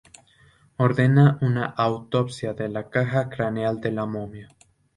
Ordena 0.85 1.25
una 1.49 1.67
autopsia 1.85 2.55
de 2.63 2.69
la 2.69 2.85
caja 2.89 3.25
craneal 3.29 3.79
de 3.87 3.91
la 3.97 4.07
momia. 4.17 4.47